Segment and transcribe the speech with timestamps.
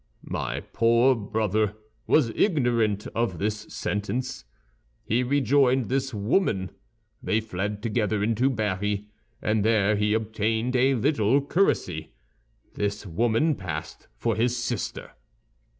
[0.31, 1.75] My poor brother
[2.07, 4.45] was ignorant of this sentence.
[5.05, 6.71] He rejoined this woman;
[7.21, 9.09] they fled together into Berry,
[9.43, 12.13] and there he obtained a little curacy.
[12.73, 15.11] This woman passed for his sister.